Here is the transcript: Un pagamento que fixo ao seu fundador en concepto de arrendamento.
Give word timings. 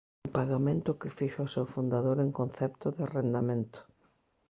Un 0.25 0.29
pagamento 0.39 0.97
que 0.99 1.13
fixo 1.17 1.39
ao 1.41 1.51
seu 1.55 1.65
fundador 1.73 2.17
en 2.25 2.29
concepto 2.39 2.85
de 2.95 3.01
arrendamento. 3.07 3.79